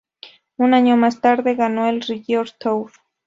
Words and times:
Un 0.57 0.73
año 0.73 0.97
más 0.97 1.21
tarde, 1.21 1.53
ganó 1.53 1.87
el 1.87 2.01
Regio-Tour. 2.01 2.91